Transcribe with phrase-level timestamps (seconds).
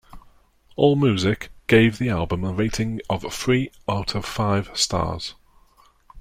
[0.79, 5.35] Allmusic gave the album a rating of three out of five stars.